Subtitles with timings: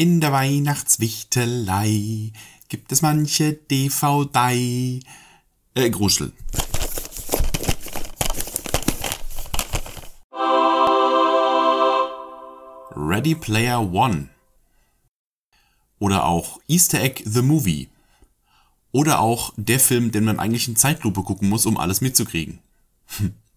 [0.00, 2.32] In der Weihnachtswichtelei
[2.68, 5.00] gibt es manche DVD.
[5.74, 6.32] Äh, Gruschel.
[12.94, 14.28] Ready Player One.
[15.98, 17.88] Oder auch Easter Egg The Movie.
[18.92, 22.60] Oder auch der Film, den man eigentlich in Zeitlupe gucken muss, um alles mitzukriegen.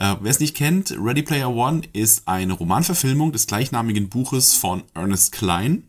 [0.00, 4.82] äh, Wer es nicht kennt, Ready Player One ist eine Romanverfilmung des gleichnamigen Buches von
[4.94, 5.84] Ernest Klein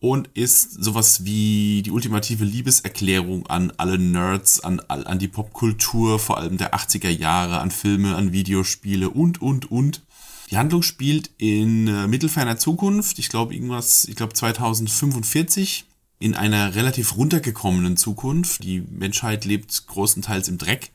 [0.00, 6.38] und ist sowas wie die ultimative Liebeserklärung an alle Nerds, an, an die Popkultur, vor
[6.38, 10.02] allem der 80er Jahre, an Filme, an Videospiele und, und, und.
[10.50, 15.84] Die Handlung spielt in äh, mittelferner Zukunft, ich glaube irgendwas, ich glaube 2045,
[16.20, 18.62] in einer relativ runtergekommenen Zukunft.
[18.64, 20.90] Die Menschheit lebt großenteils im Dreck,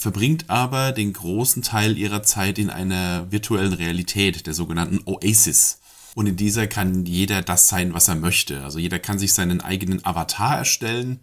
[0.00, 5.78] verbringt aber den großen Teil ihrer Zeit in einer virtuellen Realität, der sogenannten Oasis.
[6.14, 8.64] Und in dieser kann jeder das sein, was er möchte.
[8.64, 11.20] Also jeder kann sich seinen eigenen Avatar erstellen.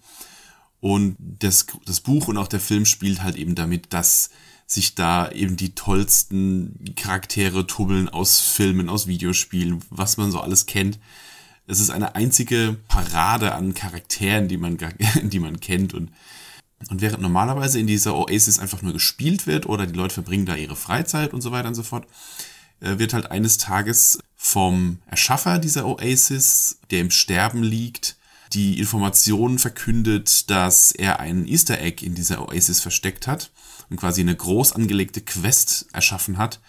[0.80, 4.30] Und das, das Buch und auch der Film spielt halt eben damit, dass
[4.68, 10.68] sich da eben die tollsten Charaktere tubbeln aus Filmen, aus Videospielen, was man so alles
[10.68, 11.00] kennt.
[11.66, 14.78] Es ist eine einzige Parade an Charakteren, die man,
[15.24, 16.12] die man kennt und
[16.90, 20.56] und während normalerweise in dieser Oasis einfach nur gespielt wird oder die Leute verbringen da
[20.56, 22.06] ihre Freizeit und so weiter und so fort,
[22.80, 28.16] äh, wird halt eines Tages vom Erschaffer dieser Oasis, der im Sterben liegt,
[28.54, 33.52] die Information verkündet, dass er einen Easter Egg in dieser Oasis versteckt hat
[33.90, 36.60] und quasi eine groß angelegte Quest erschaffen hat,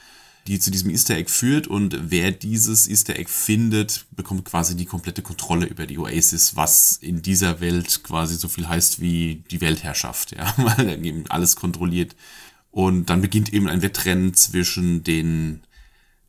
[0.48, 4.86] die zu diesem Easter Egg führt und wer dieses Easter Egg findet, bekommt quasi die
[4.86, 9.60] komplette Kontrolle über die Oasis, was in dieser Welt quasi so viel heißt wie die
[9.60, 12.16] Weltherrschaft, ja, weil er eben alles kontrolliert.
[12.70, 15.62] Und dann beginnt eben ein Wettrennen zwischen den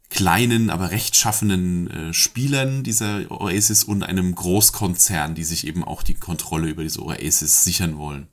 [0.10, 6.16] kleinen, aber rechtschaffenen äh, Spielern dieser Oasis und einem Großkonzern, die sich eben auch die
[6.16, 8.28] Kontrolle über diese Oasis sichern wollen.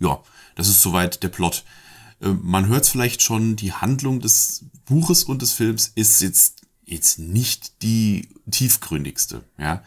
[0.00, 0.22] Ja,
[0.54, 1.64] das ist soweit der Plot.
[2.20, 6.62] Äh, man hört es vielleicht schon, die Handlung des Buches und des Films ist jetzt,
[6.84, 9.82] jetzt nicht die tiefgründigste, ja.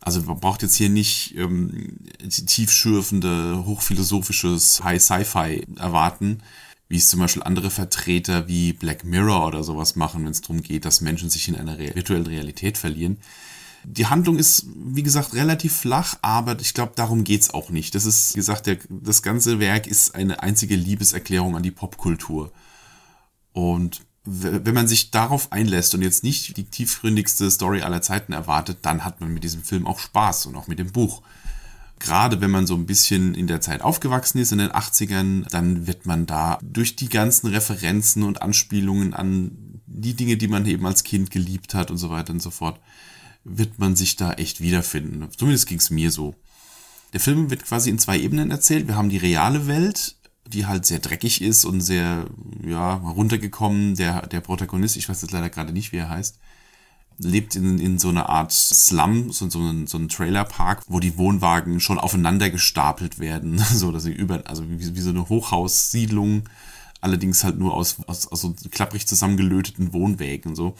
[0.00, 6.42] Also man braucht jetzt hier nicht ähm, tiefschürfende, hochphilosophisches High Sci-Fi erwarten,
[6.88, 10.62] wie es zum Beispiel andere Vertreter wie Black Mirror oder sowas machen, wenn es darum
[10.62, 13.18] geht, dass Menschen sich in einer virtuellen Realität verlieren.
[13.88, 17.94] Die Handlung ist, wie gesagt, relativ flach, aber ich glaube, darum geht's auch nicht.
[17.94, 22.50] Das ist, wie gesagt, der, das ganze Werk ist eine einzige Liebeserklärung an die Popkultur.
[23.52, 28.78] Und wenn man sich darauf einlässt und jetzt nicht die tiefgründigste Story aller Zeiten erwartet,
[28.82, 31.22] dann hat man mit diesem Film auch Spaß und auch mit dem Buch.
[32.00, 35.86] Gerade wenn man so ein bisschen in der Zeit aufgewachsen ist, in den 80ern, dann
[35.86, 40.84] wird man da durch die ganzen Referenzen und Anspielungen an die Dinge, die man eben
[40.84, 42.80] als Kind geliebt hat und so weiter und so fort,
[43.48, 45.28] wird man sich da echt wiederfinden.
[45.36, 46.34] Zumindest ging es mir so.
[47.12, 48.88] Der Film wird quasi in zwei Ebenen erzählt.
[48.88, 52.26] Wir haben die reale Welt, die halt sehr dreckig ist und sehr,
[52.64, 53.94] ja, runtergekommen.
[53.94, 56.38] Der, der Protagonist, ich weiß jetzt leider gerade nicht, wie er heißt,
[57.18, 61.16] lebt in, in so einer Art Slum, so, so, ein, so ein Trailerpark, wo die
[61.16, 66.48] Wohnwagen schon aufeinander gestapelt werden, so dass sie über, also wie, wie so eine Hochhaussiedlung,
[67.00, 70.74] allerdings halt nur aus, aus, aus so klapprig zusammengelöteten Wohnwägen, so.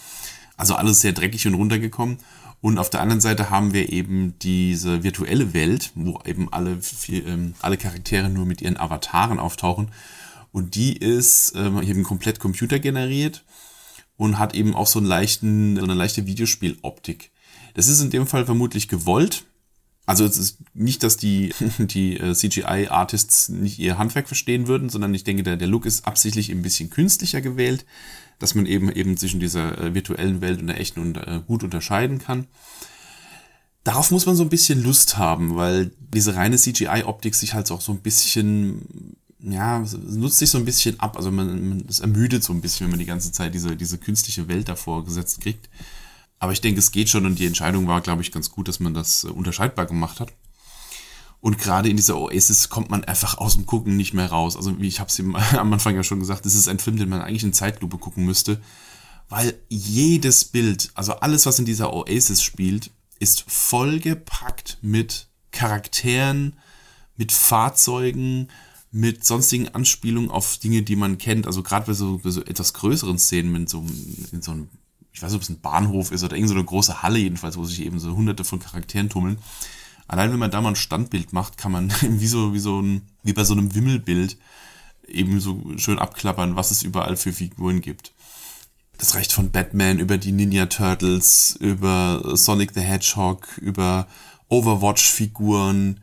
[0.58, 2.18] Also alles sehr dreckig und runtergekommen.
[2.60, 7.26] Und auf der anderen Seite haben wir eben diese virtuelle Welt, wo eben alle, vier,
[7.26, 9.90] ähm, alle Charaktere nur mit ihren Avataren auftauchen.
[10.52, 13.44] Und die ist ähm, eben komplett computergeneriert
[14.16, 17.30] und hat eben auch so, einen leichten, so eine leichte Videospieloptik.
[17.74, 19.44] Das ist in dem Fall vermutlich gewollt.
[20.06, 25.12] Also es ist nicht, dass die, die äh, CGI-Artists nicht ihr Handwerk verstehen würden, sondern
[25.14, 27.84] ich denke, der, der Look ist absichtlich ein bisschen künstlicher gewählt
[28.38, 31.64] dass man eben eben zwischen dieser äh, virtuellen Welt und der echten und, äh, gut
[31.64, 32.46] unterscheiden kann.
[33.84, 37.80] Darauf muss man so ein bisschen Lust haben, weil diese reine CGI-Optik sich halt auch
[37.80, 41.16] so ein bisschen, ja, nutzt sich so ein bisschen ab.
[41.16, 43.98] Also man, man es ermüdet so ein bisschen, wenn man die ganze Zeit diese, diese
[43.98, 45.68] künstliche Welt davor gesetzt kriegt.
[46.38, 48.80] Aber ich denke, es geht schon und die Entscheidung war, glaube ich, ganz gut, dass
[48.80, 50.32] man das äh, unterscheidbar gemacht hat.
[51.40, 54.56] Und gerade in dieser Oasis kommt man einfach aus dem Gucken nicht mehr raus.
[54.56, 55.20] Also wie ich habe es
[55.56, 58.24] am Anfang ja schon gesagt, das ist ein Film, den man eigentlich in Zeitlupe gucken
[58.24, 58.60] müsste,
[59.28, 66.56] weil jedes Bild, also alles, was in dieser Oasis spielt, ist vollgepackt mit Charakteren,
[67.16, 68.48] mit Fahrzeugen,
[68.90, 71.46] mit sonstigen Anspielungen auf Dinge, die man kennt.
[71.46, 73.84] Also gerade bei so, bei so etwas größeren Szenen, mit so,
[74.32, 74.68] in so einem,
[75.16, 77.64] ich weiß nicht, ob es ein Bahnhof ist oder irgendeine so große Halle jedenfalls, wo
[77.64, 79.38] sich eben so hunderte von Charakteren tummeln
[80.08, 83.02] allein wenn man da mal ein Standbild macht, kann man wie so, wie so ein,
[83.22, 84.36] wie bei so einem Wimmelbild
[85.06, 88.12] eben so schön abklappern, was es überall für Figuren gibt.
[88.98, 94.06] Das reicht von Batman über die Ninja Turtles, über Sonic the Hedgehog, über
[94.48, 96.00] Overwatch-Figuren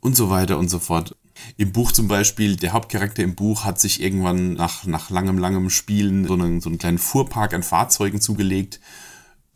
[0.00, 1.16] und so weiter und so fort.
[1.56, 5.70] Im Buch zum Beispiel, der Hauptcharakter im Buch hat sich irgendwann nach, nach langem, langem
[5.70, 8.80] Spielen so einen, so einen kleinen Fuhrpark an Fahrzeugen zugelegt,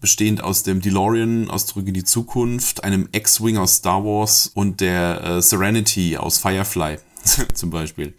[0.00, 4.81] bestehend aus dem DeLorean aus Zurück in die Zukunft, einem X-Wing aus Star Wars und
[4.81, 6.99] der äh, Serenity aus Firefly
[7.55, 8.14] zum Beispiel.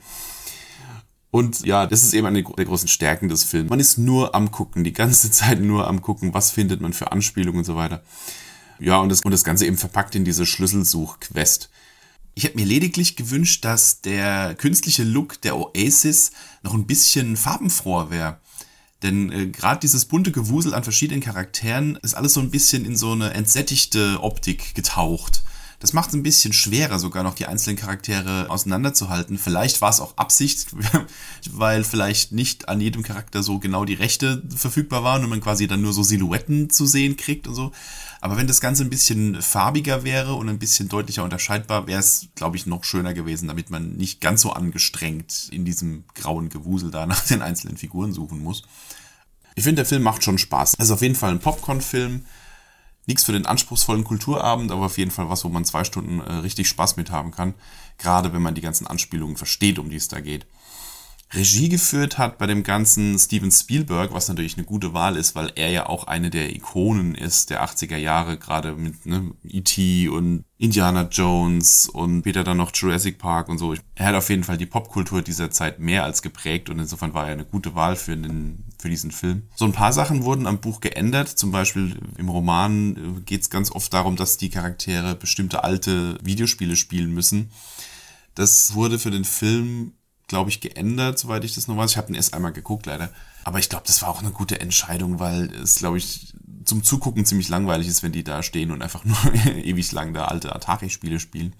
[1.33, 3.69] Und ja, das ist eben eine der großen Stärken des Films.
[3.71, 7.11] Man ist nur am Gucken, die ganze Zeit nur am Gucken, was findet man für
[7.11, 8.03] Anspielungen und so weiter.
[8.79, 11.69] Ja, und das, und das Ganze eben verpackt in diese Schlüsselsuch-Quest.
[12.35, 16.31] Ich hätte mir lediglich gewünscht, dass der künstliche Look der Oasis
[16.63, 18.39] noch ein bisschen farbenfroher wäre.
[19.03, 22.95] Denn äh, gerade dieses bunte Gewusel an verschiedenen Charakteren ist alles so ein bisschen in
[22.95, 25.43] so eine entsättigte Optik getaucht.
[25.83, 29.37] Das macht es ein bisschen schwerer, sogar noch die einzelnen Charaktere auseinanderzuhalten.
[29.37, 30.67] Vielleicht war es auch Absicht,
[31.51, 35.67] weil vielleicht nicht an jedem Charakter so genau die Rechte verfügbar waren und man quasi
[35.67, 37.73] dann nur so Silhouetten zu sehen kriegt und so.
[38.21, 42.29] Aber wenn das Ganze ein bisschen farbiger wäre und ein bisschen deutlicher unterscheidbar, wäre es,
[42.35, 46.91] glaube ich, noch schöner gewesen, damit man nicht ganz so angestrengt in diesem grauen Gewusel
[46.91, 48.63] da nach den einzelnen Figuren suchen muss.
[49.55, 50.75] Ich finde, der Film macht schon Spaß.
[50.77, 52.23] Es ist auf jeden Fall ein Popcorn-Film
[53.05, 56.33] nichts für den anspruchsvollen Kulturabend, aber auf jeden Fall was, wo man zwei Stunden äh,
[56.35, 57.53] richtig Spaß mit haben kann.
[57.97, 60.45] Gerade wenn man die ganzen Anspielungen versteht, um die es da geht.
[61.35, 65.51] Regie geführt hat bei dem ganzen Steven Spielberg, was natürlich eine gute Wahl ist, weil
[65.55, 70.09] er ja auch eine der Ikonen ist der 80er Jahre, gerade mit ne, E.T.
[70.09, 73.73] und Indiana Jones und später dann noch Jurassic Park und so.
[73.95, 77.25] Er hat auf jeden Fall die Popkultur dieser Zeit mehr als geprägt und insofern war
[77.25, 79.43] er eine gute Wahl für, den, für diesen Film.
[79.55, 81.27] So ein paar Sachen wurden am Buch geändert.
[81.27, 86.17] Zum Beispiel im Roman äh, geht es ganz oft darum, dass die Charaktere bestimmte alte
[86.23, 87.49] Videospiele spielen müssen.
[88.35, 89.93] Das wurde für den Film
[90.33, 91.91] glaube ich, geändert, soweit ich das noch weiß.
[91.91, 93.11] Ich habe ihn erst einmal geguckt, leider.
[93.43, 96.33] Aber ich glaube, das war auch eine gute Entscheidung, weil es, glaube ich,
[96.65, 99.15] zum Zugucken ziemlich langweilig ist, wenn die da stehen und einfach nur
[99.45, 101.53] ewig lang da alte Atari-Spiele spielen.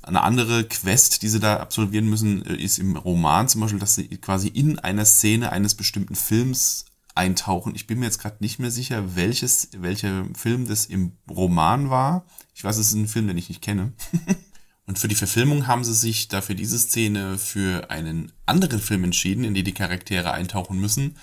[0.00, 4.08] Eine andere Quest, die sie da absolvieren müssen, ist im Roman zum Beispiel, dass sie
[4.08, 7.74] quasi in einer Szene eines bestimmten Films eintauchen.
[7.74, 12.24] Ich bin mir jetzt gerade nicht mehr sicher, welches, welcher Film das im Roman war.
[12.54, 13.92] Ich weiß, es ist ein Film, den ich nicht kenne.
[14.86, 19.42] Und für die Verfilmung haben sie sich dafür diese Szene für einen anderen Film entschieden,
[19.44, 21.16] in den die Charaktere eintauchen müssen.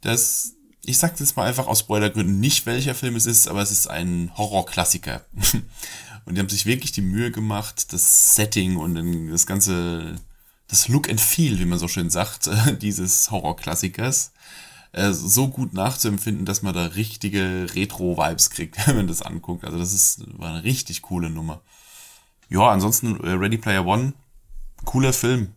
[0.00, 0.54] Das,
[0.84, 3.88] ich sag jetzt mal einfach aus Spoilergründen nicht, welcher Film es ist, aber es ist
[3.88, 5.22] ein Horrorklassiker.
[6.24, 10.14] und die haben sich wirklich die Mühe gemacht, das Setting und das ganze,
[10.68, 12.48] das Look and Feel, wie man so schön sagt,
[12.80, 14.32] dieses Horrorklassikers,
[14.92, 19.66] äh, so gut nachzuempfinden, dass man da richtige Retro-Vibes kriegt, wenn man das anguckt.
[19.66, 21.60] Also das ist, war eine richtig coole Nummer.
[22.48, 24.14] Ja, ansonsten äh, Ready Player One,
[24.84, 25.52] cooler Film.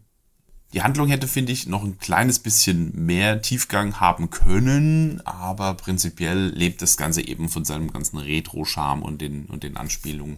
[0.73, 6.47] Die Handlung hätte, finde ich, noch ein kleines bisschen mehr Tiefgang haben können, aber prinzipiell
[6.47, 10.37] lebt das Ganze eben von seinem ganzen Retro-Charme und den, und den Anspielungen.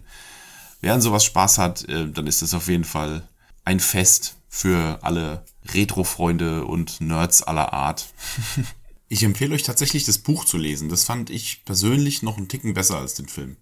[0.80, 3.28] Wer an sowas Spaß hat, äh, dann ist es auf jeden Fall
[3.64, 8.12] ein Fest für alle Retro-Freunde und Nerds aller Art.
[9.08, 10.88] ich empfehle euch tatsächlich das Buch zu lesen.
[10.88, 13.56] Das fand ich persönlich noch einen Ticken besser als den Film.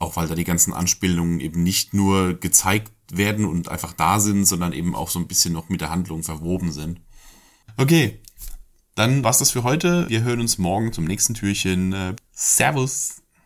[0.00, 4.46] Auch weil da die ganzen Anspielungen eben nicht nur gezeigt werden und einfach da sind,
[4.46, 7.00] sondern eben auch so ein bisschen noch mit der Handlung verwoben sind.
[7.76, 8.20] Okay,
[8.96, 10.08] dann war's das für heute.
[10.08, 12.16] Wir hören uns morgen zum nächsten Türchen.
[12.32, 13.22] Servus!